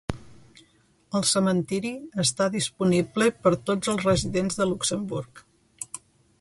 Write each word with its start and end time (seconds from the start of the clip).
El 1.19 1.25
cementiri 1.31 1.91
està 2.23 2.47
disponible 2.57 3.29
per 3.45 3.55
a 3.59 3.61
tots 3.69 3.95
els 3.95 4.09
residents 4.09 4.61
de 4.63 4.71
Luxemburg. 4.73 5.47